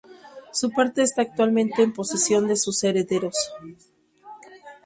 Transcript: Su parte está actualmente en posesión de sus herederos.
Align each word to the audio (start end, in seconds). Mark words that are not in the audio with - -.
Su 0.51 0.71
parte 0.71 1.03
está 1.03 1.21
actualmente 1.21 1.83
en 1.83 1.93
posesión 1.93 2.47
de 2.47 2.55
sus 2.57 2.83
herederos. 2.83 3.35